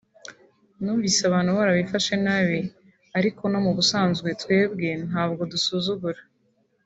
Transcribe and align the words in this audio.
numvise 0.81 1.21
abantu 1.25 1.51
barabifashe 1.57 2.13
nabi 2.25 2.59
ariko 3.17 3.43
no 3.51 3.59
mu 3.65 3.71
busanzwe 3.77 4.29
twebwe 4.41 4.87
ntabwo 5.09 5.41
dusuzugura 5.51 6.21